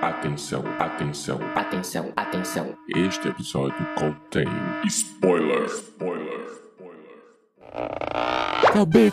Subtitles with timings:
[0.00, 2.74] Atenção, atenção, Atenção, atenção.
[2.94, 4.46] este episódio contém
[4.86, 7.18] spoiler, spoiler, spoiler.
[8.64, 9.10] Acabei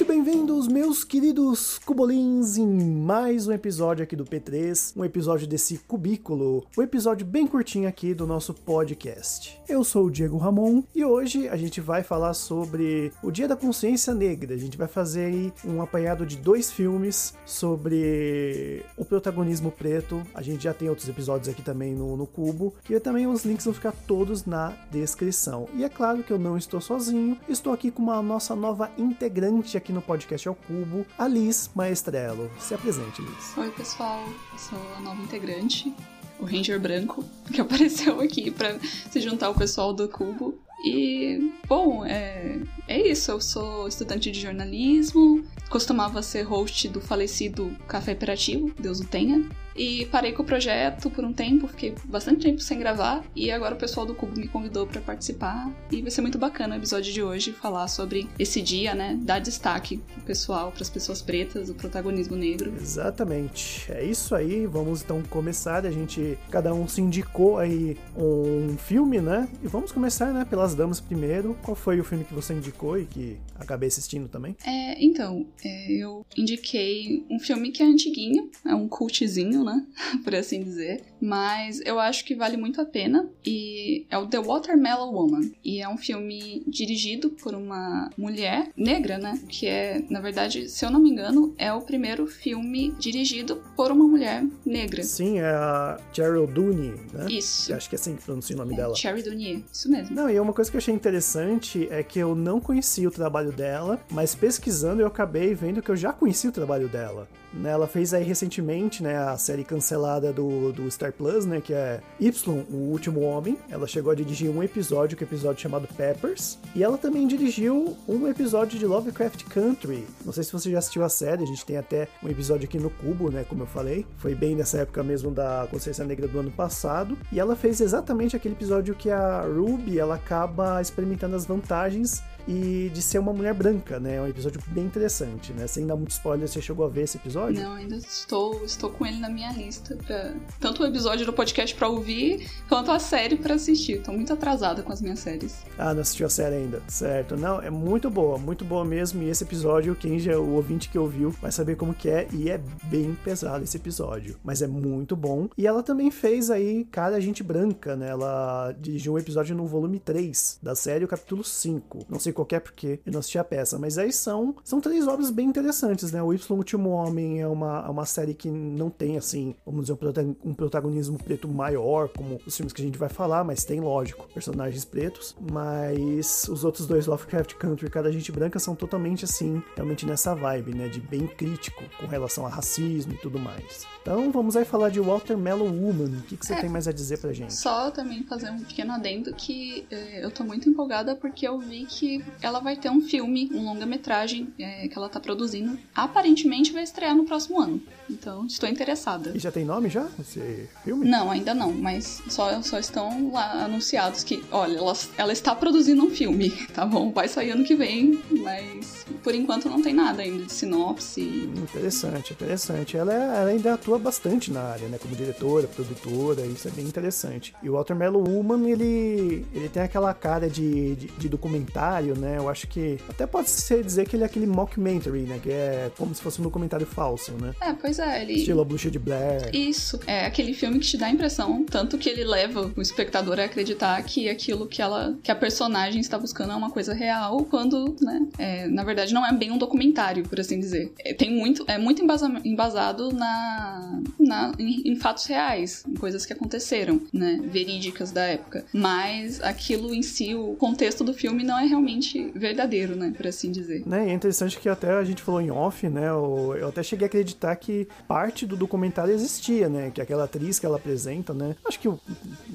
[0.00, 5.76] muito bem-vindos, meus queridos cubolins, em mais um episódio aqui do P3, um episódio desse
[5.76, 9.60] cubículo, um episódio bem curtinho aqui do nosso podcast.
[9.68, 13.54] Eu sou o Diego Ramon e hoje a gente vai falar sobre o Dia da
[13.54, 14.54] Consciência Negra.
[14.54, 20.22] A gente vai fazer aí um apanhado de dois filmes sobre o protagonismo preto.
[20.34, 23.66] A gente já tem outros episódios aqui também no, no Cubo, que também os links
[23.66, 25.68] vão ficar todos na descrição.
[25.74, 29.76] E é claro que eu não estou sozinho, estou aqui com uma nossa nova integrante
[29.76, 32.50] aqui no podcast ao Cubo, a Liz Maestrello.
[32.58, 33.56] Se apresente, Liz.
[33.56, 34.24] Oi, pessoal.
[34.52, 35.92] Eu sou a nova integrante,
[36.38, 38.78] o Ranger Branco, que apareceu aqui pra
[39.10, 40.58] se juntar ao pessoal do Cubo.
[40.84, 43.30] E, bom, é, é isso.
[43.30, 49.46] Eu sou estudante de jornalismo, costumava ser host do falecido Café Imperativo, Deus o tenha.
[49.80, 53.74] E parei com o projeto por um tempo, fiquei bastante tempo sem gravar, e agora
[53.74, 55.72] o pessoal do Cubo me convidou para participar.
[55.90, 59.18] E vai ser muito bacana o episódio de hoje falar sobre esse dia, né?
[59.22, 62.74] Dar destaque pro pessoal, para as pessoas pretas, o protagonismo negro.
[62.78, 63.90] Exatamente.
[63.90, 64.66] É isso aí.
[64.66, 65.86] Vamos então começar.
[65.86, 69.48] A gente, cada um se indicou aí um filme, né?
[69.62, 71.56] E vamos começar, né, pelas damas primeiro.
[71.62, 74.54] Qual foi o filme que você indicou e que acabei assistindo também?
[74.62, 79.69] É, então, é, eu indiquei um filme que é antiguinho, é um cultzinho, né?
[80.24, 81.02] Por assim dizer.
[81.20, 83.28] Mas eu acho que vale muito a pena.
[83.44, 85.52] E é o The Watermelon Woman.
[85.64, 89.38] E é um filme dirigido por uma mulher negra, né?
[89.48, 93.90] Que é, na verdade, se eu não me engano, é o primeiro filme dirigido por
[93.90, 95.02] uma mulher negra.
[95.02, 97.26] Sim, é a Cheryl Dooney, né?
[97.30, 97.72] Isso.
[97.72, 98.94] Eu acho que é assim que pronuncia o nome dela.
[98.94, 100.14] Cherry Dunier, isso mesmo.
[100.14, 103.52] Não, e uma coisa que eu achei interessante é que eu não conhecia o trabalho
[103.52, 107.28] dela, mas pesquisando eu acabei vendo que eu já conhecia o trabalho dela.
[107.52, 111.72] Né, Ela fez aí recentemente, né, a série cancelada do, do Star Plus, né, que
[111.72, 113.58] é Y, o Último Homem.
[113.68, 116.58] Ela chegou a dirigir um episódio, que é o episódio chamado Peppers.
[116.74, 120.06] E ela também dirigiu um episódio de Lovecraft Country.
[120.24, 122.78] Não sei se você já assistiu a série, a gente tem até um episódio aqui
[122.78, 124.06] no Cubo, né, como eu falei.
[124.18, 127.16] Foi bem nessa época mesmo da Consciência Negra do ano passado.
[127.32, 132.90] E ela fez exatamente aquele episódio que a Ruby, ela acaba experimentando as vantagens e
[132.92, 134.16] de ser uma mulher branca, né?
[134.16, 135.66] É um episódio bem interessante, né?
[135.66, 137.62] Sem dar muito spoiler, você chegou a ver esse episódio?
[137.62, 139.96] Não, ainda estou, estou com ele na minha lista.
[140.06, 143.98] Pra, tanto o episódio do podcast pra ouvir, quanto a série pra assistir.
[143.98, 145.64] Estou muito atrasada com as minhas séries.
[145.78, 147.36] Ah, não assistiu a série ainda, certo?
[147.36, 149.22] Não, é muito boa, muito boa mesmo.
[149.22, 152.26] E esse episódio, quem já, o ouvinte que ouviu, vai saber como que é.
[152.32, 155.48] E é bem pesado esse episódio, mas é muito bom.
[155.56, 158.08] E ela também fez aí Cara Gente Branca, né?
[158.10, 162.06] Ela dirigiu um episódio no volume 3 da série, o capítulo 5.
[162.08, 164.80] Não sei qual que é porque eu não assisti a peça, mas aí são, são
[164.80, 166.22] três obras bem interessantes, né?
[166.22, 169.92] O Y, Último Homem, é uma, é uma série que não tem, assim, vamos dizer,
[169.92, 170.26] um prota-
[170.56, 174.84] protagonismo preto maior, como os filmes que a gente vai falar, mas tem, lógico, personagens
[174.84, 175.34] pretos.
[175.50, 180.34] Mas os outros dois, Lovecraft Country e Cara Gente Branca, são totalmente, assim, realmente nessa
[180.34, 180.88] vibe, né?
[180.88, 183.86] De bem crítico com relação a racismo e tudo mais.
[184.02, 186.18] Então vamos aí falar de Watermelon Woman.
[186.18, 186.60] O que, que você É.
[186.60, 187.54] tem mais a dizer pra gente?
[187.54, 191.84] Só também fazer um pequeno adendo que eh, eu tô muito empolgada porque eu vi
[191.86, 195.78] que ela vai ter um filme, um longa-metragem eh, que ela tá produzindo.
[195.94, 197.80] Aparentemente vai estrear no próximo ano.
[198.10, 199.32] Então estou interessada.
[199.34, 200.08] E já tem nome já?
[200.18, 201.08] Esse filme?
[201.08, 206.02] Não, ainda não, mas só, só estão lá anunciados que, olha, ela, ela está produzindo
[206.02, 207.12] um filme, tá bom?
[207.12, 211.20] Vai sair ano que vem, mas por enquanto não tem nada ainda de sinopse.
[211.56, 212.96] Interessante, interessante.
[212.96, 214.98] Ela, ela ainda atua bastante na área, né?
[214.98, 217.54] Como diretora, produtora, isso é bem interessante.
[217.62, 222.38] E o Watermelon Woman, ele, ele tem aquela cara de, de, de documentário, né?
[222.38, 225.38] Eu acho que até pode ser dizer que ele é aquele mockumentary, né?
[225.42, 227.54] Que é como se fosse um documentário falso, né?
[227.60, 228.34] É, pois é, ele.
[228.34, 229.50] Estilo Bruxa de Blair.
[229.54, 233.38] Isso, é aquele filme que te dá a impressão, tanto que ele leva o espectador
[233.38, 237.44] a acreditar que aquilo que ela, que a personagem está buscando é uma coisa real,
[237.44, 240.92] quando, né, é, na verdade não é bem um documentário, por assim dizer.
[241.04, 246.24] É, tem muito, é muito embasa- embasado na, na em, em fatos reais, em coisas
[246.26, 248.64] que aconteceram, né, verídicas da época.
[248.72, 253.50] Mas aquilo em si, o contexto do filme não é realmente verdadeiro, né, por assim
[253.50, 253.82] dizer.
[253.86, 256.08] Né, e é interessante que até a gente falou em off, né?
[256.08, 259.90] Eu, eu até cheguei a acreditar que parte do documentário existia, né?
[259.90, 261.56] Que aquela atriz que ela apresenta, né?
[261.64, 261.98] Acho que eu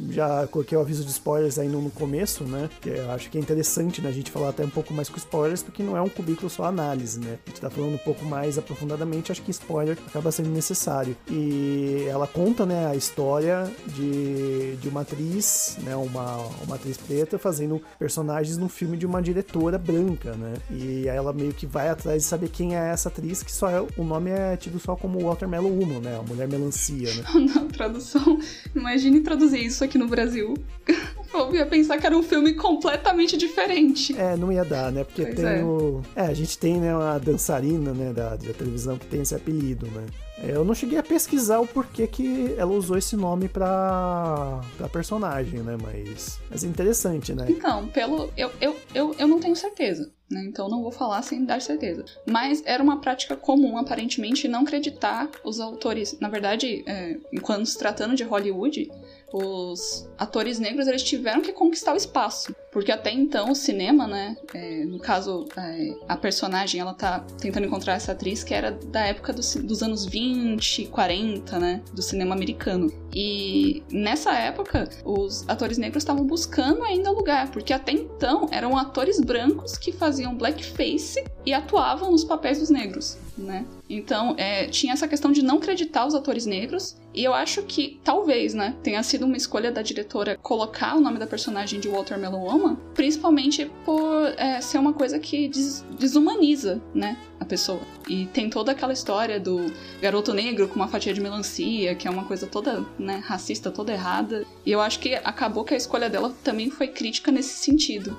[0.09, 2.69] já coloquei o aviso de spoilers aí no, no começo, né?
[2.81, 4.09] Que eu acho que é interessante, né?
[4.09, 6.65] A gente falar até um pouco mais com spoilers, porque não é um cubículo só
[6.65, 7.37] análise, né?
[7.45, 11.15] A gente tá falando um pouco mais aprofundadamente, acho que spoiler acaba sendo necessário.
[11.29, 15.95] E ela conta, né, a história de, de uma atriz, né?
[15.95, 20.53] Uma, uma atriz preta fazendo personagens no filme de uma diretora branca, né?
[20.69, 23.81] E ela meio que vai atrás de saber quem é essa atriz, que só é,
[23.97, 26.18] o nome é tido só como Watermelon Woman, né?
[26.18, 27.24] A mulher melancia, né?
[27.54, 28.39] Na tradução,
[28.75, 30.54] imagine traduzir isso aqui no Brasil.
[31.33, 34.18] Eu ia pensar que era um filme completamente diferente.
[34.18, 35.04] É, não ia dar, né?
[35.04, 35.63] Porque Pois tem é.
[35.63, 36.01] o.
[36.16, 39.86] É, a gente tem, né, uma dançarina, né, da, da televisão que tem esse apelido,
[39.88, 40.06] né?
[40.42, 44.88] É, Eu não cheguei a pesquisar o porquê que ela usou esse nome pra, pra
[44.88, 45.78] personagem, né?
[45.81, 47.45] Mas, mas é interessante, né?
[47.50, 48.31] Então, pelo.
[48.38, 50.12] Eu, eu, eu, eu não tenho certeza.
[50.30, 50.44] Né?
[50.48, 52.04] Então não vou falar sem dar certeza.
[52.25, 56.18] Mas era uma prática comum, aparentemente, não acreditar os autores.
[56.19, 58.89] Na verdade, é, enquanto se tratando de Hollywood,
[59.31, 62.56] os atores negros eles tiveram que conquistar o espaço.
[62.75, 64.36] Porque até então o cinema, né?
[64.54, 69.00] é, no caso, é, a personagem, ela tá tentando encontrar essa atriz que era da
[69.00, 71.81] época do dos anos 20, 40, né?
[71.94, 72.92] Do cinema americano.
[73.13, 79.21] E nessa época, os atores negros estavam buscando ainda lugar, porque até então eram atores
[79.21, 83.65] brancos que faziam blackface e atuavam nos papéis dos negros, né?
[83.89, 87.99] Então, é, tinha essa questão de não acreditar os atores negros, e eu acho que
[88.03, 92.43] talvez, né, tenha sido uma escolha da diretora colocar o nome da personagem de Watermelon
[92.43, 97.79] Woman, principalmente por é, ser uma coisa que des- desumaniza, né, a pessoa.
[98.09, 99.71] E tem toda aquela história do
[100.01, 103.93] garoto negro com uma fatia de melancia, que é uma coisa toda, né, racista, toda
[103.93, 104.45] errada.
[104.65, 108.17] E eu acho que acabou que a escolha dela também foi crítica nesse sentido.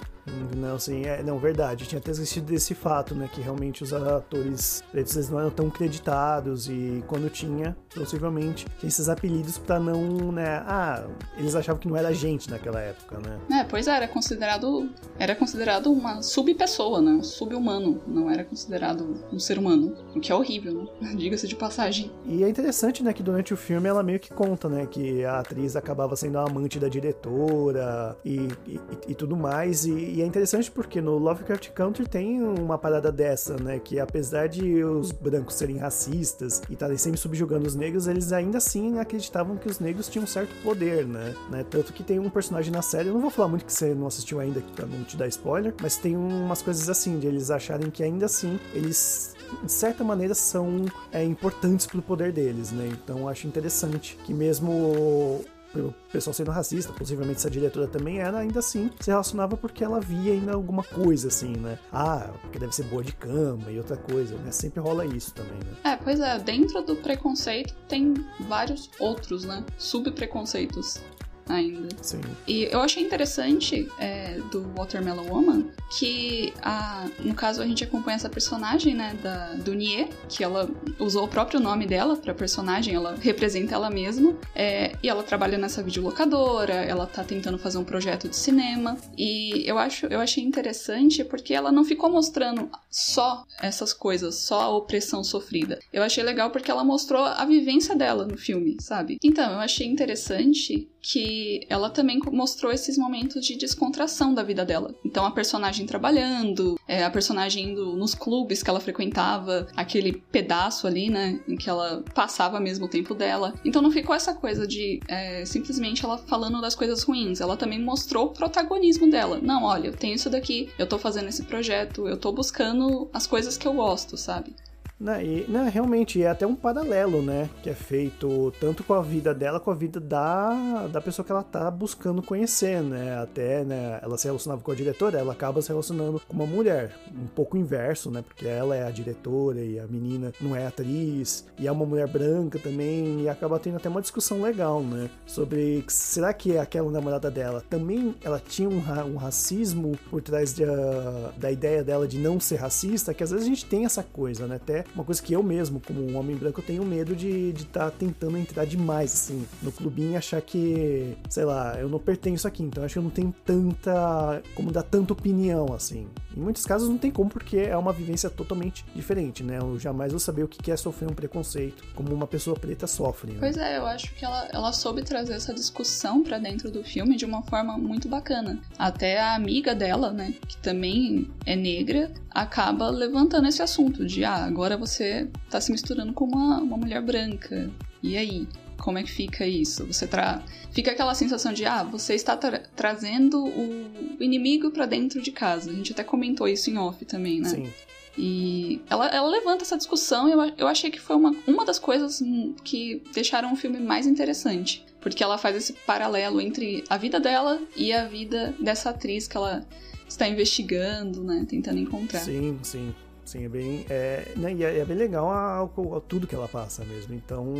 [0.56, 1.84] Não, sim, é, não, verdade.
[1.84, 3.28] Eu tinha até esquecido desse fato, né?
[3.32, 8.88] Que realmente os atores pretos eles não eram tão creditados e quando tinha, possivelmente, tinha
[8.88, 10.62] esses apelidos pra não, né?
[10.66, 11.06] Ah,
[11.36, 13.60] eles achavam que não era gente naquela época, né?
[13.60, 17.12] É, pois é, era considerado era considerado uma subpessoa, né?
[17.12, 21.14] Um sub-humano, não era considerado um ser humano, o que é horrível, né?
[21.16, 22.10] Diga-se de passagem.
[22.24, 25.38] E é interessante, né, que durante o filme ela meio que conta, né, que a
[25.40, 29.84] atriz acabava sendo a amante da diretora e, e, e tudo mais.
[29.86, 34.48] E, e é interessante porque no Lovecraft Country tem uma parada dessa, né, que apesar
[34.48, 39.58] de os brancos serem racistas e estarem sempre subjugando os negros, eles ainda assim acreditavam
[39.58, 41.34] que os negros tinham um certo poder, né?
[41.50, 41.66] né?
[41.68, 44.06] Tanto que tem um personagem na série, eu não vou falar muito que você não
[44.06, 47.90] assistiu ainda pra não te dar spoiler, mas tem umas coisas assim, de eles acharem
[47.90, 52.88] que ainda assim eles de certa maneira são é, importantes pro poder deles, né?
[52.88, 55.44] Então acho interessante que mesmo
[55.80, 60.00] o pessoal sendo racista, possivelmente essa diretora também era, ainda assim se relacionava porque ela
[60.00, 61.78] via ainda alguma coisa assim, né?
[61.92, 64.50] Ah, porque deve ser boa de cama e outra coisa, né?
[64.50, 65.92] Sempre rola isso também, né?
[65.92, 68.14] É, pois é, dentro do preconceito tem
[68.48, 69.64] vários outros, né?
[69.78, 71.00] Subpreconceitos
[71.48, 71.88] ainda.
[72.02, 72.20] Sim.
[72.46, 75.66] E eu achei interessante é, do Watermelon Woman
[75.98, 80.68] que, a, no caso, a gente acompanha essa personagem, né, da, do Nie, que ela
[80.98, 85.56] usou o próprio nome dela pra personagem, ela representa ela mesma, é, e ela trabalha
[85.56, 90.42] nessa videolocadora, ela tá tentando fazer um projeto de cinema, e eu, acho, eu achei
[90.42, 95.78] interessante porque ela não ficou mostrando só essas coisas, só a opressão sofrida.
[95.92, 99.18] Eu achei legal porque ela mostrou a vivência dela no filme, sabe?
[99.22, 104.92] Então, eu achei interessante que ela também mostrou esses momentos de descontração da vida dela.
[105.04, 110.86] Então a personagem trabalhando, é, a personagem indo nos clubes que ela frequentava, aquele pedaço
[110.86, 113.54] ali, né, em que ela passava mesmo o tempo dela.
[113.64, 117.40] Então não ficou essa coisa de é, simplesmente ela falando das coisas ruins.
[117.40, 119.38] Ela também mostrou o protagonismo dela.
[119.40, 123.28] Não, olha, eu tenho isso daqui, eu tô fazendo esse projeto, eu tô buscando as
[123.28, 124.56] coisas que eu gosto, sabe?
[124.98, 127.50] Né, e, né, realmente, é até um paralelo, né?
[127.62, 131.30] Que é feito tanto com a vida dela, com a vida da, da pessoa que
[131.30, 133.18] ela tá buscando conhecer, né?
[133.18, 136.96] Até, né, ela se relacionava com a diretora, ela acaba se relacionando com uma mulher.
[137.14, 138.22] Um pouco inverso, né?
[138.26, 141.46] Porque ela é a diretora e a menina não é atriz.
[141.58, 143.20] E é uma mulher branca também.
[143.20, 145.10] E acaba tendo até uma discussão legal, né?
[145.26, 150.64] Sobre será que aquela namorada dela também ela tinha um, um racismo por trás de,
[150.64, 153.12] ah, da ideia dela de não ser racista?
[153.12, 154.56] Que às vezes a gente tem essa coisa, né?
[154.56, 157.90] Até uma coisa que eu mesmo, como um homem branco, eu tenho medo de estar
[157.90, 162.62] tentando entrar demais, assim, no clubinho e achar que, sei lá, eu não pertenço aqui,
[162.62, 164.42] então acho que eu não tenho tanta.
[164.54, 166.06] como dar tanta opinião, assim.
[166.36, 169.58] Em muitos casos não tem como, porque é uma vivência totalmente diferente, né?
[169.58, 173.32] Eu jamais vou saber o que é sofrer um preconceito, como uma pessoa preta sofre.
[173.32, 173.38] Né?
[173.40, 177.16] Pois é, eu acho que ela, ela soube trazer essa discussão pra dentro do filme
[177.16, 178.60] de uma forma muito bacana.
[178.78, 184.44] Até a amiga dela, né, que também é negra, acaba levantando esse assunto de, ah,
[184.44, 187.70] agora agora você tá se misturando com uma, uma mulher branca.
[188.02, 188.46] E aí?
[188.78, 189.86] Como é que fica isso?
[189.86, 190.42] Você tra...
[190.70, 193.90] Fica aquela sensação de, ah, você está tra trazendo o
[194.20, 195.70] inimigo para dentro de casa.
[195.70, 197.48] A gente até comentou isso em off também, né?
[197.48, 197.72] Sim.
[198.18, 201.78] E ela, ela levanta essa discussão e eu, eu achei que foi uma, uma das
[201.78, 202.22] coisas
[202.64, 204.84] que deixaram o filme mais interessante.
[205.00, 209.36] Porque ela faz esse paralelo entre a vida dela e a vida dessa atriz que
[209.36, 209.66] ela
[210.06, 211.46] está investigando, né?
[211.48, 212.20] Tentando encontrar.
[212.20, 212.94] Sim, sim.
[213.26, 213.84] Sim, é bem.
[213.90, 217.12] É, né, e é, é bem legal a, a- tudo que ela passa mesmo.
[217.12, 217.54] Então,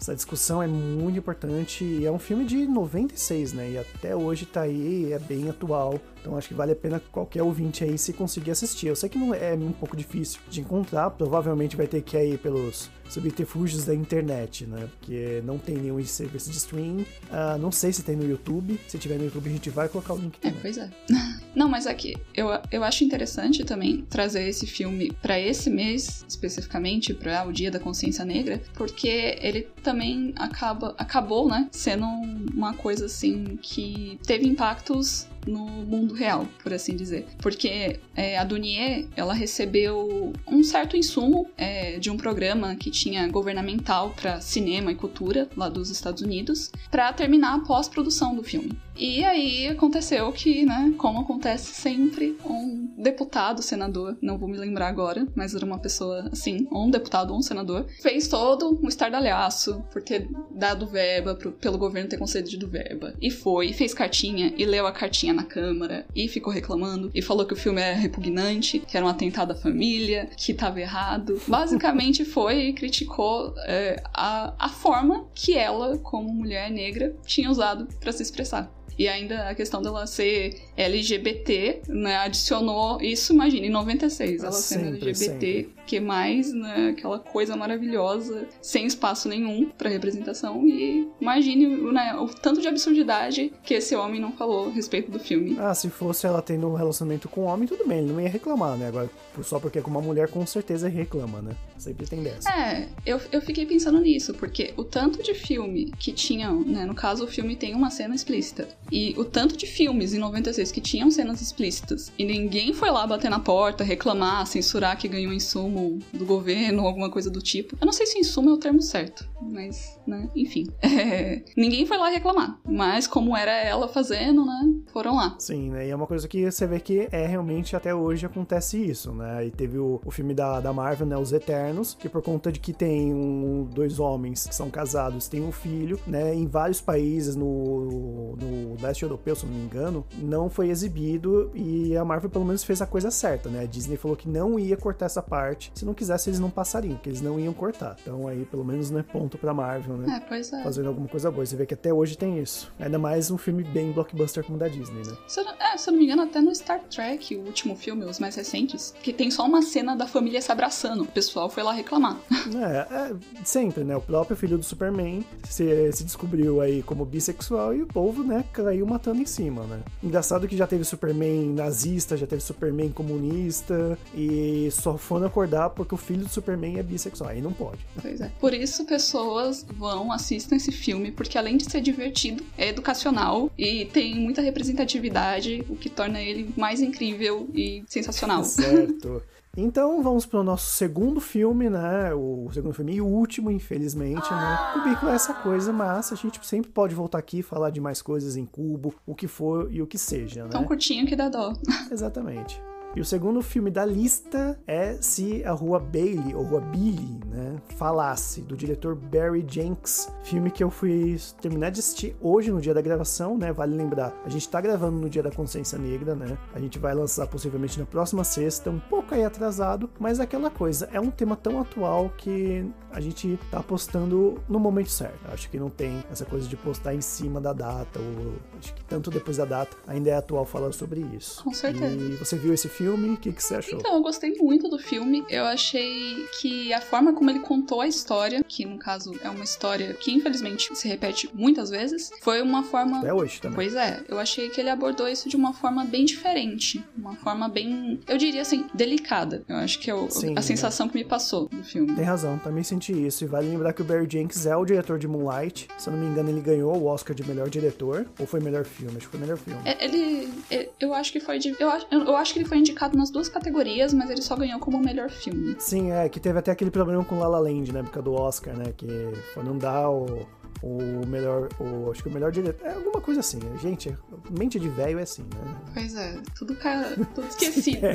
[0.00, 1.84] essa discussão é muito importante.
[1.84, 3.70] E é um filme de 96, né?
[3.70, 6.00] E até hoje tá aí, é bem atual.
[6.20, 8.88] Então acho que vale a pena qualquer ouvinte aí se conseguir assistir.
[8.88, 12.38] Eu sei que não é um pouco difícil de encontrar, provavelmente vai ter que ir
[12.38, 14.88] pelos subterfúgios da internet, né?
[14.98, 17.06] Porque não tem nenhum serviço de streaming.
[17.30, 18.78] Ah, não sei se tem no YouTube.
[18.88, 20.58] Se tiver no YouTube, a gente vai colocar o link É, também.
[20.60, 20.90] pois é.
[21.54, 24.87] Não, mas aqui, eu, eu acho interessante também trazer esse filme
[25.20, 31.48] pra esse mês, especificamente, pra o Dia da Consciência Negra, porque ele também acaba, acabou,
[31.48, 32.06] né, sendo
[32.54, 37.26] uma coisa assim que teve impactos no mundo real, por assim dizer.
[37.38, 43.26] Porque é, a Dunier, ela recebeu um certo insumo é, de um programa que tinha
[43.28, 48.72] governamental para cinema e cultura lá dos Estados Unidos, para terminar a pós-produção do filme.
[48.96, 54.88] E aí aconteceu que, né, como acontece sempre, um deputado, senador, não vou me lembrar
[54.88, 58.88] agora, mas era uma pessoa assim, ou um deputado ou um senador, fez todo um
[58.88, 63.14] estardalhaço por ter dado verba, pro- pelo governo ter concedido verba.
[63.22, 67.46] E foi, fez cartinha, e leu a cartinha na Câmara, e ficou reclamando, e falou
[67.46, 71.40] que o filme era repugnante, que era um atentado à família, que tava errado.
[71.46, 77.86] Basicamente foi e criticou é, a, a forma que ela, como mulher negra, tinha usado
[78.00, 78.77] para se expressar.
[78.98, 84.92] E ainda a questão dela ser LGBT, né, adicionou isso, imagina, em 96, ela sendo
[84.92, 91.66] Sempre, LGBT, que mais, né, aquela coisa maravilhosa, sem espaço nenhum pra representação, e imagine
[91.92, 95.56] né, o tanto de absurdidade que esse homem não falou a respeito do filme.
[95.58, 98.28] Ah, se fosse ela tendo um relacionamento com um homem, tudo bem, ele não ia
[98.28, 98.88] reclamar, né?
[98.88, 99.08] Agora,
[99.42, 101.54] só porque é com uma mulher, com certeza reclama, né?
[101.78, 102.50] Sempre tem dessa.
[102.50, 106.84] É, eu, eu fiquei pensando nisso, porque o tanto de filme que tinham, né?
[106.84, 108.68] No caso, o filme tem uma cena explícita.
[108.90, 113.06] E o tanto de filmes em 96 que tinham cenas explícitas e ninguém foi lá
[113.06, 117.76] bater na porta, reclamar, censurar que ganhou insumo do governo ou alguma coisa do tipo.
[117.80, 120.28] Eu não sei se insumo é o termo certo, mas, né?
[120.34, 120.66] Enfim.
[121.08, 122.58] É, ninguém foi lá reclamar.
[122.68, 124.74] Mas como era ela fazendo, né?
[124.92, 125.36] Foram lá.
[125.38, 125.86] Sim, né?
[125.86, 129.46] E é uma coisa que você vê que é realmente até hoje acontece isso, né?
[129.46, 131.16] E teve o, o filme da, da Marvel, né?
[131.16, 135.40] Os Eternos, que por conta de que tem um- dois homens que são casados, tem
[135.40, 136.34] um filho, né?
[136.34, 141.96] Em vários países no, no leste europeu, se não me engano, não foi exibido e
[141.96, 143.60] a Marvel pelo menos fez a coisa certa, né?
[143.62, 145.70] A Disney falou que não ia cortar essa parte.
[145.74, 147.96] Se não quisesse, eles não passariam, que eles não iam cortar.
[148.02, 149.04] Então aí, pelo menos, né?
[149.12, 150.16] Ponto pra Marvel, né?
[150.16, 150.62] É, pois é.
[150.62, 151.44] Fazendo alguma coisa boa.
[151.44, 152.72] Você vê que até hoje tem isso.
[152.78, 155.16] Ainda mais um filme bem blockbuster como o da Disney, né?
[155.26, 157.76] Se eu, não- é, se eu não me engano, até no Star Trek, o último
[157.76, 161.02] filme, os mais recentes, que tem só uma cena da família se abraçando.
[161.02, 162.16] O pessoal foi lá reclamar.
[162.58, 163.94] É, é, sempre, né?
[163.96, 168.42] O próprio filho do Superman se, se descobriu aí como bissexual e o povo, né,
[168.68, 169.80] caiu matando em cima, né?
[170.02, 175.94] Engraçado que já teve Superman nazista, já teve Superman comunista e só foram acordar porque
[175.94, 177.30] o filho do Superman é bissexual.
[177.30, 177.78] Aí não pode.
[178.00, 178.30] Pois é.
[178.38, 183.86] Por isso, pessoas vão, assistam esse filme, porque além de ser divertido, é educacional e
[183.86, 188.44] tem muita representatividade, o que torna ele mais incrível e sensacional.
[188.44, 189.22] Certo.
[189.60, 192.14] Então vamos pro nosso segundo filme, né?
[192.14, 194.58] O segundo filme e o último, infelizmente, né?
[194.72, 198.00] Cubículo é essa coisa, mas a gente sempre pode voltar aqui e falar de mais
[198.00, 200.50] coisas em cubo, o que for e o que seja, né?
[200.50, 201.52] Tão curtinho que dá dó.
[201.90, 202.62] Exatamente.
[202.96, 207.56] E o segundo filme da lista é Se a Rua Bailey, ou Rua Billy, né,
[207.76, 210.10] falasse, do diretor Barry Jenks.
[210.24, 213.52] Filme que eu fui terminar de assistir hoje, no dia da gravação, né?
[213.52, 216.36] Vale lembrar, a gente tá gravando no dia da consciência negra, né?
[216.54, 220.50] A gente vai lançar possivelmente na próxima sexta, um pouco aí atrasado, mas é aquela
[220.50, 225.18] coisa, é um tema tão atual que a gente tá postando no momento certo.
[225.30, 228.82] Acho que não tem essa coisa de postar em cima da data, ou acho que
[228.84, 231.44] tanto depois da data ainda é atual falar sobre isso.
[231.44, 231.94] Com certeza.
[231.94, 232.77] E você viu esse filme?
[232.86, 233.78] O que, que você achou?
[233.78, 235.24] Então, eu gostei muito do filme.
[235.28, 239.42] Eu achei que a forma como ele contou a história, que no caso é uma
[239.44, 242.98] história que infelizmente se repete muitas vezes, foi uma forma.
[242.98, 243.56] Até hoje também.
[243.56, 246.82] Pois é, eu achei que ele abordou isso de uma forma bem diferente.
[246.96, 249.42] Uma forma bem, eu diria assim, delicada.
[249.48, 250.42] Eu acho que é o- Sim, a é.
[250.42, 251.94] sensação que me passou do filme.
[251.94, 253.24] Tem razão, também senti isso.
[253.24, 255.68] E vale lembrar que o Barry Jenkins é o diretor de Moonlight.
[255.78, 258.06] Se eu não me engano, ele ganhou o Oscar de melhor diretor.
[258.18, 258.96] Ou foi melhor filme?
[258.96, 259.60] Acho que foi melhor filme.
[259.64, 262.58] É, Ele, é, eu acho que foi, de- eu acho, eu acho que ele foi
[262.68, 265.56] indicado nas duas categorias, mas ele só ganhou como melhor filme.
[265.58, 268.14] Sim, é, que teve até aquele problema com La La Land, né, por causa do
[268.14, 268.86] Oscar, né, que
[269.32, 270.26] foi não dar o,
[270.62, 273.56] o melhor, o, acho que o melhor diretor, é alguma coisa assim, né?
[273.60, 273.96] gente,
[274.30, 275.56] mente de velho é assim, né?
[275.72, 277.80] Pois é, tudo, cara, tudo esquecido.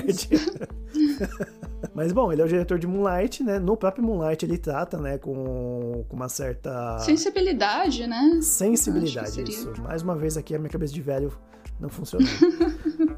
[1.93, 3.59] Mas bom, ele é o diretor de Moonlight, né?
[3.59, 8.39] No próprio Moonlight ele trata, né, com, com uma certa sensibilidade, né?
[8.41, 9.73] Sensibilidade, isso.
[9.81, 11.37] Mais uma vez aqui a minha cabeça de velho
[11.79, 12.27] não funcionou.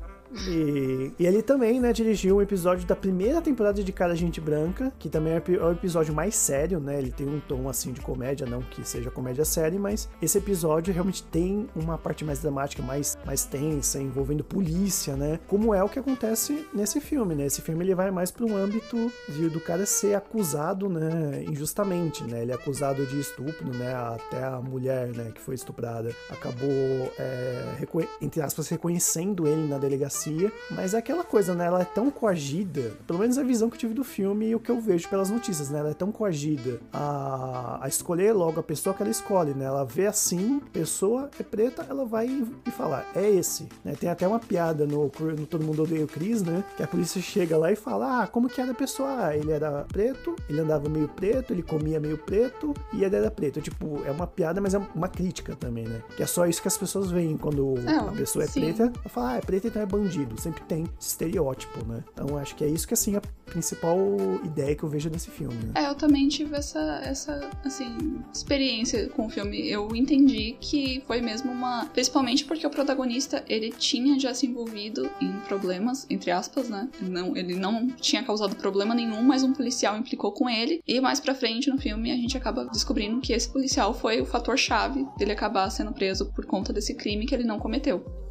[0.48, 4.92] E, e, ele também, né, dirigiu um episódio da primeira temporada de Cara Gente Branca,
[5.00, 6.98] que também é o episódio mais sério, né?
[6.98, 10.94] Ele tem um tom assim de comédia, não que seja comédia séria, mas esse episódio
[10.94, 15.40] realmente tem uma parte mais dramática, mais, mais tensa, envolvendo polícia, né?
[15.48, 17.46] Como é o que acontece nesse filme, né?
[17.46, 22.24] Esse filme ele vai mais para um âmbito de, do cara ser acusado, né, injustamente,
[22.24, 22.42] né?
[22.42, 23.94] Ele é acusado de estupro, né?
[23.96, 26.70] Até a mulher, né, que foi estuprada, acabou,
[27.18, 27.78] é,
[28.22, 30.25] entre aspas, reconhecendo ele na delegacia
[30.72, 31.66] mas é aquela coisa, né?
[31.66, 34.60] Ela é tão coagida, pelo menos a visão que eu tive do filme e o
[34.60, 35.80] que eu vejo pelas notícias, né?
[35.80, 39.66] Ela é tão coagida a, a escolher logo a pessoa que ela escolhe, né?
[39.66, 42.28] Ela vê assim, pessoa é preta, ela vai
[42.66, 43.94] e falar, é esse, né?
[44.00, 46.64] Tem até uma piada no, no Todo Mundo Odeia o Chris, né?
[46.76, 49.28] Que a polícia chega lá e fala, ah, como que era a pessoa?
[49.28, 53.30] Ah, ele era preto, ele andava meio preto, ele comia meio preto e ele era
[53.30, 53.62] preto.
[53.62, 56.02] Tipo, é uma piada, mas é uma crítica também, né?
[56.16, 58.62] Que é só isso que as pessoas veem quando a pessoa é sim.
[58.62, 62.04] preta, ela fala, ah, é preta então é bandido sempre tem estereótipo, né?
[62.14, 63.98] Então acho que é isso que assim a principal
[64.44, 65.56] ideia que eu vejo desse filme.
[65.56, 65.74] Né?
[65.76, 69.70] É, eu também tive essa essa assim experiência com o filme.
[69.70, 75.10] Eu entendi que foi mesmo uma, principalmente porque o protagonista ele tinha já se envolvido
[75.22, 76.90] em problemas entre aspas, né?
[77.02, 81.20] Não, ele não tinha causado problema nenhum, mas um policial implicou com ele e mais
[81.20, 85.06] para frente no filme a gente acaba descobrindo que esse policial foi o fator chave
[85.18, 88.25] dele acabar sendo preso por conta desse crime que ele não cometeu.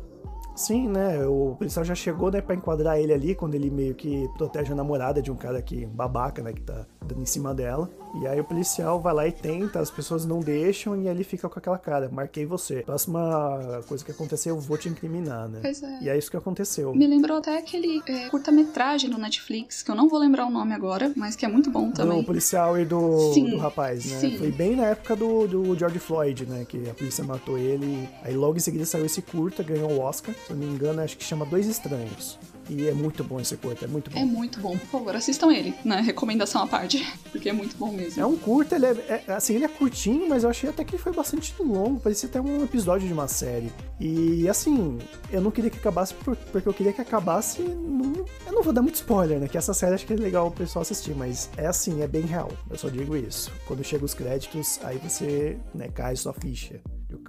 [0.54, 1.26] Sim, né?
[1.26, 4.74] O policial já chegou, né, pra enquadrar ele ali, quando ele meio que protege a
[4.74, 7.90] namorada de um cara que, babaca, né, que tá dando em cima dela.
[8.20, 11.48] E aí o policial vai lá e tenta, as pessoas não deixam e ele fica
[11.48, 12.82] com aquela cara, marquei você.
[12.82, 15.58] Próxima coisa que acontecer, eu vou te incriminar, né?
[15.60, 15.98] Pois é.
[16.02, 16.94] E é isso que aconteceu.
[16.94, 20.72] Me lembrou até aquele é, curta-metragem no Netflix, que eu não vou lembrar o nome
[20.72, 22.20] agora, mas que é muito bom também.
[22.20, 24.18] Do policial e do, sim, do rapaz, né?
[24.18, 24.38] Sim.
[24.38, 26.64] Foi bem na época do, do George Floyd, né?
[26.64, 28.08] Que a polícia matou ele.
[28.22, 30.34] Aí logo em seguida saiu esse curta, ganhou o Oscar.
[30.44, 32.38] Se eu não me engano, acho que chama Dois Estranhos.
[32.68, 34.18] E é muito bom esse curta, é muito bom.
[34.18, 36.00] É muito bom, por favor, assistam ele, né?
[36.00, 38.22] Recomendação à parte, porque é muito bom mesmo.
[38.22, 40.96] É um curta, ele é, é, assim, ele é curtinho, mas eu achei até que
[40.96, 43.70] foi bastante longo, parecia até um episódio de uma série.
[44.00, 44.98] E assim,
[45.30, 47.60] eu não queria que acabasse porque eu queria que acabasse.
[47.60, 48.24] Num...
[48.46, 49.48] Eu não vou dar muito spoiler, né?
[49.48, 52.22] Que essa série acho que é legal o pessoal assistir, mas é assim, é bem
[52.22, 52.50] real.
[52.70, 53.52] Eu só digo isso.
[53.66, 56.80] Quando chega os créditos, aí você né, cai sua ficha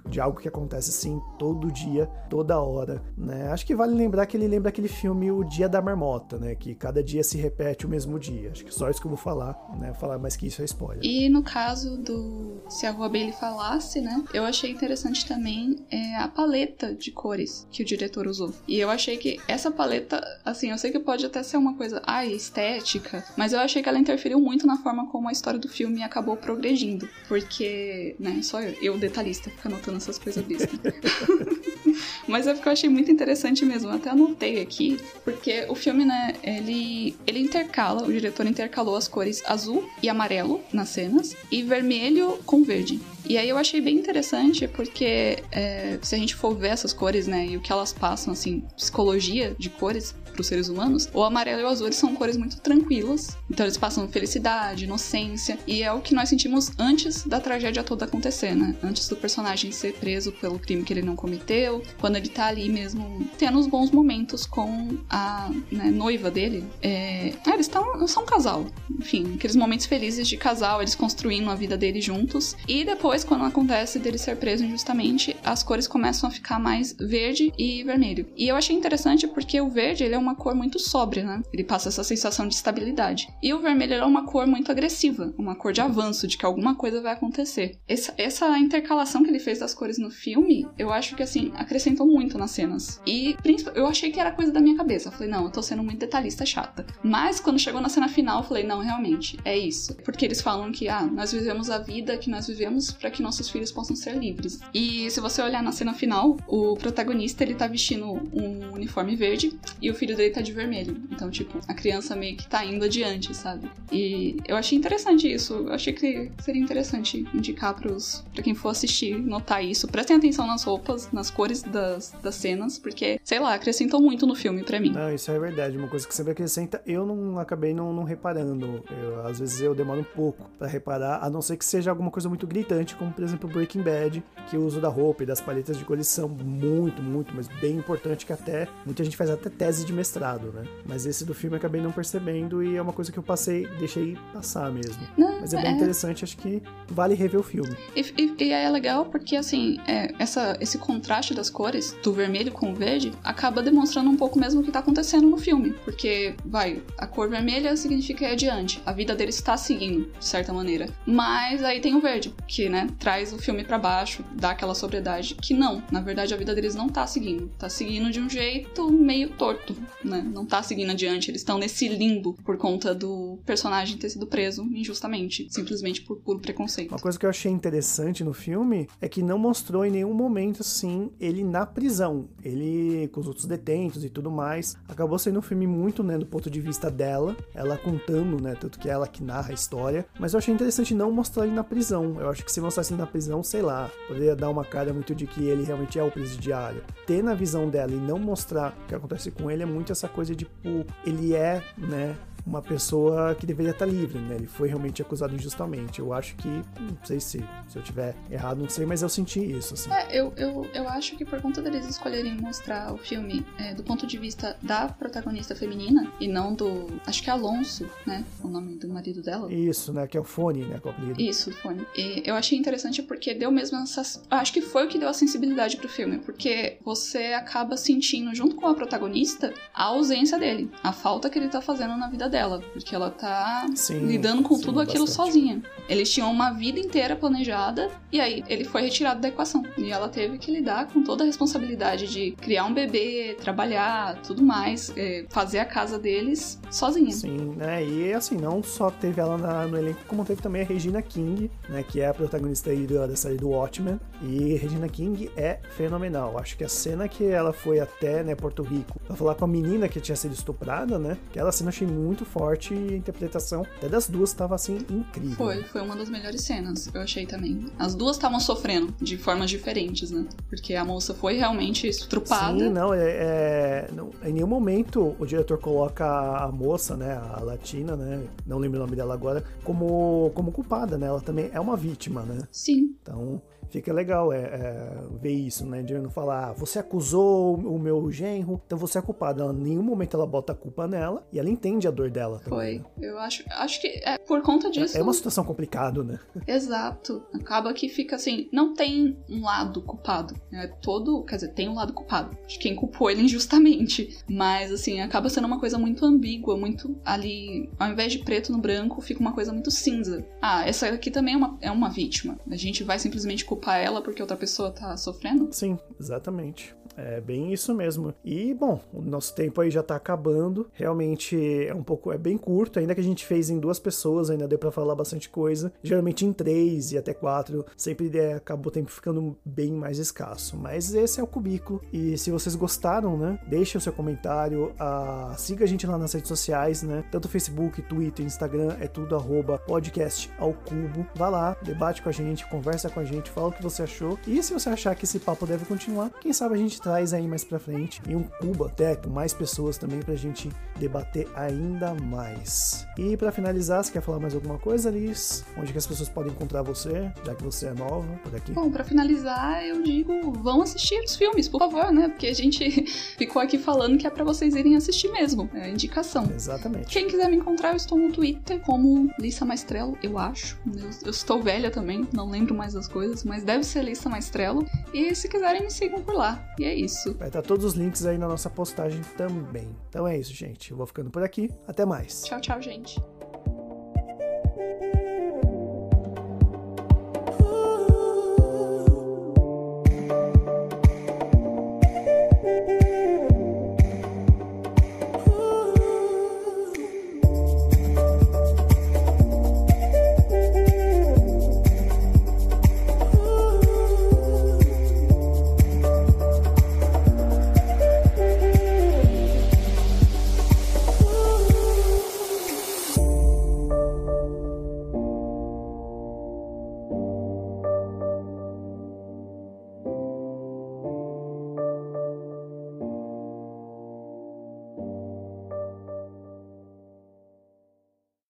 [0.08, 3.48] de algo que acontece assim todo dia, toda hora, né?
[3.50, 6.54] Acho que vale lembrar que ele lembra aquele filme O Dia da Marmota, né?
[6.54, 8.50] Que cada dia se repete o mesmo dia.
[8.50, 9.92] Acho que só isso que eu vou falar, né?
[9.94, 11.04] Falar mais que isso é spoiler.
[11.04, 14.24] E no caso do Se a Rua Bailey falasse, né?
[14.32, 18.52] Eu achei interessante também é, a paleta de cores que o diretor usou.
[18.66, 22.02] E eu achei que essa paleta, assim, eu sei que pode até ser uma coisa,
[22.06, 25.68] ai, estética, mas eu achei que ela interferiu muito na forma como a história do
[25.68, 27.08] filme acabou progredindo.
[27.28, 30.78] Porque, né, só eu, eu detalhista, ficando anotando essas coisas bestas.
[32.26, 33.90] Mas é porque eu achei muito interessante mesmo.
[33.90, 39.06] Eu até anotei aqui, porque o filme, né, ele, ele intercala, o diretor intercalou as
[39.06, 43.00] cores azul e amarelo nas cenas e vermelho com verde.
[43.28, 47.26] E aí eu achei bem interessante porque é, se a gente for ver essas cores,
[47.26, 51.24] né, e o que elas passam, assim, psicologia de cores, para os seres humanos, o
[51.24, 53.36] amarelo e o azul são cores muito tranquilas.
[53.50, 58.04] Então eles passam felicidade, inocência, e é o que nós sentimos antes da tragédia toda
[58.04, 58.76] acontecer, né?
[58.82, 62.68] Antes do personagem ser preso pelo crime que ele não cometeu, quando ele tá ali
[62.68, 66.64] mesmo tendo os bons momentos com a né, noiva dele.
[66.82, 67.32] É...
[67.46, 68.66] Ah, eles tão, são um casal.
[68.90, 72.54] Enfim, aqueles momentos felizes de casal, eles construindo a vida deles juntos.
[72.68, 77.52] E depois, quando acontece dele ser preso injustamente, as cores começam a ficar mais verde
[77.56, 78.26] e vermelho.
[78.36, 81.42] E eu achei interessante porque o verde, ele é um uma cor muito sóbria, né?
[81.52, 83.28] Ele passa essa sensação de estabilidade.
[83.42, 86.74] E o vermelho é uma cor muito agressiva, uma cor de avanço, de que alguma
[86.74, 87.78] coisa vai acontecer.
[87.86, 92.06] Essa, essa intercalação que ele fez das cores no filme, eu acho que, assim, acrescentou
[92.06, 93.00] muito nas cenas.
[93.06, 93.36] E
[93.74, 95.08] eu achei que era coisa da minha cabeça.
[95.08, 96.84] Eu falei, não, eu tô sendo muito detalhista chata.
[97.02, 99.94] Mas quando chegou na cena final, eu falei, não, realmente, é isso.
[100.04, 103.48] Porque eles falam que, ah, nós vivemos a vida que nós vivemos para que nossos
[103.48, 104.58] filhos possam ser livres.
[104.74, 109.58] E se você olhar na cena final, o protagonista ele tá vestindo um uniforme verde
[109.80, 110.96] e o filho tá de vermelho.
[111.10, 113.70] Então, tipo, a criança meio que tá indo adiante, sabe?
[113.90, 115.54] E eu achei interessante isso.
[115.54, 119.88] Eu achei que seria interessante indicar pros, pra quem for assistir, notar isso.
[119.88, 124.34] Prestem atenção nas roupas, nas cores das, das cenas, porque, sei lá, acrescentam muito no
[124.34, 124.90] filme para mim.
[124.90, 125.76] Não, isso é verdade.
[125.76, 128.82] Uma coisa que sempre acrescenta, eu não acabei não, não reparando.
[129.02, 132.10] Eu, às vezes eu demoro um pouco para reparar, a não ser que seja alguma
[132.10, 135.40] coisa muito gritante, como por exemplo Breaking Bad, que o uso da roupa e das
[135.40, 139.50] paletas de cores são muito, muito, mas bem importante que até muita gente faz até
[139.50, 140.05] tese de mestrado,
[140.52, 140.64] né?
[140.84, 143.66] Mas esse do filme eu acabei não percebendo e é uma coisa que eu passei,
[143.78, 145.02] deixei passar mesmo.
[145.16, 147.76] Não, mas é bem interessante, acho que vale rever o filme.
[147.94, 152.52] E, e, e é legal porque, assim, é, essa, esse contraste das cores, do vermelho
[152.52, 155.74] com o verde, acaba demonstrando um pouco mesmo o que tá acontecendo no filme.
[155.84, 158.82] Porque, vai, a cor vermelha significa ir adiante.
[158.84, 160.88] A vida deles está seguindo, de certa maneira.
[161.06, 165.34] Mas aí tem o verde, que, né, traz o filme para baixo, dá aquela sobriedade.
[165.34, 167.48] Que não, na verdade a vida deles não tá seguindo.
[167.58, 170.22] Tá seguindo de um jeito meio torto, né?
[170.22, 171.30] Não tá seguindo adiante.
[171.30, 176.38] Eles estão nesse limbo por conta do personagem ter sido preso injustamente, simplesmente por puro
[176.38, 176.90] preconceito.
[176.90, 180.60] Uma coisa que eu achei interessante no filme é que não mostrou em nenhum momento,
[180.60, 182.28] assim, ele na prisão.
[182.42, 186.26] Ele, com os outros detentos e tudo mais, acabou sendo um filme muito, né, do
[186.26, 190.06] ponto de vista dela, ela contando, né, tanto que ela que narra a história.
[190.18, 192.16] Mas eu achei interessante não mostrar ele na prisão.
[192.20, 195.26] Eu acho que se mostrasse na prisão, sei lá, poderia dar uma cara muito de
[195.26, 196.82] que ele realmente é o presidiário.
[197.06, 200.08] Ter na visão dela e não mostrar o que acontece com ele é muito essa
[200.08, 204.36] coisa de, tipo, ele é, né, uma pessoa que deveria estar livre, né?
[204.36, 205.98] Ele foi realmente acusado injustamente.
[205.98, 209.40] Eu acho que, não sei se, se eu tiver errado, não sei, mas eu senti
[209.40, 209.90] isso, assim.
[209.92, 213.82] É, eu, eu, eu acho que por conta deles escolherem mostrar o filme é, do
[213.82, 216.86] ponto de vista da protagonista feminina e não do.
[217.04, 218.24] Acho que é Alonso, né?
[218.42, 219.52] O nome do marido dela.
[219.52, 220.06] Isso, né?
[220.06, 220.80] Que é o Fone, né?
[220.82, 221.20] É o apelido.
[221.20, 221.84] Isso, Fone.
[221.96, 224.22] E eu achei interessante porque deu mesmo essa.
[224.30, 228.54] Acho que foi o que deu a sensibilidade pro filme, porque você acaba sentindo, junto
[228.54, 232.35] com a protagonista, a ausência dele, a falta que ele tá fazendo na vida dela
[232.36, 235.30] dela, porque ela tá Sim, lidando com sim, tudo aquilo bastante.
[235.32, 235.62] sozinha.
[235.88, 239.62] Eles tinham uma vida inteira planejada e aí ele foi retirado da equação.
[239.78, 244.42] E ela teve que lidar com toda a responsabilidade de criar um bebê, trabalhar, tudo
[244.42, 247.10] mais, é, fazer a casa deles sozinha.
[247.12, 247.82] Sim, né?
[247.84, 251.50] E assim, não só teve ela na- no elenco, como teve também a Regina King,
[251.68, 251.82] né?
[251.82, 253.98] Que é a protagonista aí da, da série do Watchmen.
[254.22, 256.36] E Regina King é fenomenal.
[256.38, 259.48] Acho que a cena que ela foi até, né, Porto Rico pra falar com a
[259.48, 261.16] menina que tinha sido estuprada, né?
[261.30, 265.36] Aquela cena eu achei muito forte e a interpretação até das duas tava assim incrível.
[265.36, 267.66] Foi, foi uma das melhores cenas, eu achei também.
[267.78, 270.26] As duas estavam sofrendo de formas diferentes, né?
[270.48, 272.58] Porque a moça foi realmente estrupada.
[272.58, 277.40] Sim, não, é, é- não, em nenhum momento o diretor coloca a moça, né, a
[277.40, 281.60] latina, né, não lembro o nome dela agora, como, como culpada, né, ela também é
[281.60, 286.50] uma vítima, né, Sim, então fica legal é, é, ver isso, né, de não falar,
[286.50, 290.26] ah, você acusou o meu genro, então você é culpada, ela, em nenhum momento ela
[290.26, 292.58] bota a culpa nela e ela entende a dor dela também.
[292.58, 292.78] foi.
[292.78, 293.08] né.
[293.08, 294.96] Eu acho, acho que é por conta disso.
[294.96, 296.18] É uma situação complicada, né?
[296.46, 297.22] Exato.
[297.32, 300.34] Acaba que fica assim, não tem um lado culpado.
[300.52, 304.16] É todo, quer dizer, tem um lado culpado de quem culpou ele injustamente.
[304.28, 308.58] Mas assim, acaba sendo uma coisa muito ambígua, muito ali, ao invés de preto no
[308.58, 310.26] branco, fica uma coisa muito cinza.
[310.40, 312.38] Ah, essa aqui também é uma, é uma vítima.
[312.50, 315.48] A gente vai simplesmente culpar ela porque outra pessoa tá sofrendo?
[315.52, 316.74] Sim, exatamente.
[316.96, 318.14] É bem isso mesmo.
[318.24, 320.68] E, bom, o nosso tempo aí já tá acabando.
[320.72, 324.30] Realmente é um pouco, é bem curto, ainda que a gente fez em duas pessoas,
[324.30, 325.72] ainda deu pra falar bastante coisa.
[325.82, 330.56] Geralmente em três e até quatro, sempre é, acaba o tempo ficando bem mais escasso.
[330.56, 331.82] Mas esse é o Cubículo.
[331.92, 336.12] E se vocês gostaram, né, deixem o seu comentário, ah, siga a gente lá nas
[336.12, 341.06] redes sociais, né, tanto Facebook, Twitter, Instagram, é tudo arroba podcast ao cubo.
[341.14, 344.18] Vá lá, debate com a gente, conversa com a gente, fala o que você achou.
[344.26, 347.26] E se você achar que esse papo deve continuar, quem sabe a gente traz aí
[347.26, 351.92] mais pra frente e um cubo até com mais pessoas também pra gente debater ainda
[351.94, 352.86] mais.
[352.96, 355.44] E pra finalizar, você quer falar mais alguma coisa, Liz?
[355.58, 358.52] Onde que as pessoas podem encontrar você, já que você é nova por aqui?
[358.52, 362.08] Bom, pra finalizar, eu digo, vão assistir os filmes, por favor, né?
[362.08, 362.84] Porque a gente
[363.18, 365.50] ficou aqui falando que é pra vocês irem assistir mesmo.
[365.54, 366.30] É a indicação.
[366.32, 366.86] Exatamente.
[366.86, 370.56] Quem quiser me encontrar, eu estou no Twitter como Lissa Maestrello, eu acho.
[370.72, 374.64] Eu, eu estou velha também, não lembro mais das coisas, mas deve ser Lissa Maestrello.
[374.94, 376.46] E se quiserem, me sigam por lá.
[376.60, 377.14] E é isso.
[377.14, 379.68] Vai estar todos os links aí na nossa postagem também.
[379.88, 380.70] Então é isso, gente.
[380.70, 381.50] Eu vou ficando por aqui.
[381.66, 382.22] Até mais.
[382.22, 383.00] Tchau, tchau, gente.